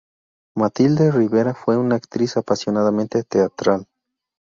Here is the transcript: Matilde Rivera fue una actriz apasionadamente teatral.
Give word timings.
Matilde 0.57 1.11
Rivera 1.11 1.53
fue 1.53 1.77
una 1.77 1.95
actriz 1.97 2.35
apasionadamente 2.35 3.21
teatral. 3.23 3.85